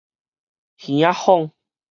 [0.77, 1.51] 耳仔訪